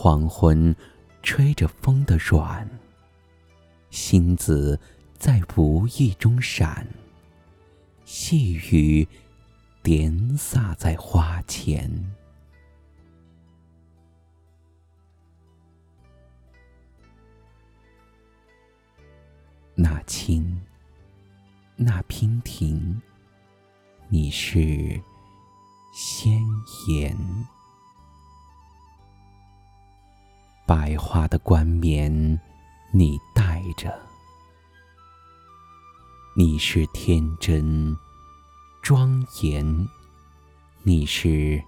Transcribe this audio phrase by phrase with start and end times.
[0.00, 0.76] 黄昏
[1.24, 2.70] 吹着风的软，
[3.90, 4.78] 星子
[5.18, 6.86] 在无意中闪，
[8.04, 9.08] 细雨
[9.82, 12.14] 点洒在花前。
[19.74, 20.62] 那清，
[21.74, 23.02] 那娉婷。
[24.08, 25.02] 你是
[25.92, 26.40] 鲜
[26.86, 27.18] 艳，
[30.80, 32.40] 白花的冠冕，
[32.92, 33.90] 你戴着；
[36.36, 37.96] 你是天真
[38.80, 39.88] 庄严，
[40.84, 41.60] 你是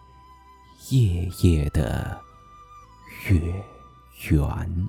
[0.90, 2.22] 夜夜的
[3.26, 3.64] 月
[4.30, 4.88] 圆。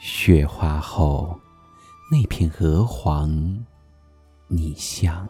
[0.00, 1.38] 雪花后，
[2.10, 3.62] 那片鹅黄。
[4.48, 5.28] 你像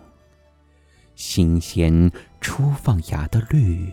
[1.16, 3.92] 新鲜初放芽的绿，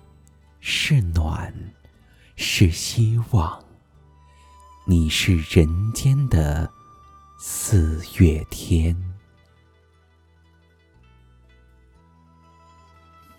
[0.63, 1.51] 是暖，
[2.35, 3.65] 是希望。
[4.85, 6.71] 你是人间的
[7.39, 8.95] 四月天，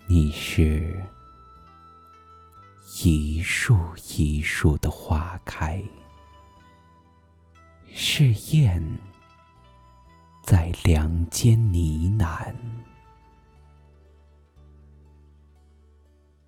[0.08, 1.00] 你是
[3.04, 3.78] 一树
[4.16, 5.80] 一树的花开，
[7.94, 8.82] 是燕。
[10.42, 12.52] 在梁间呢喃，